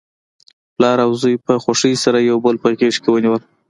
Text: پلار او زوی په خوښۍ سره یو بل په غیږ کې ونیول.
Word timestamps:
پلار 0.75 0.97
او 1.05 1.11
زوی 1.21 1.35
په 1.45 1.53
خوښۍ 1.63 1.93
سره 2.03 2.17
یو 2.29 2.37
بل 2.45 2.55
په 2.63 2.69
غیږ 2.79 2.95
کې 3.03 3.09
ونیول. 3.11 3.41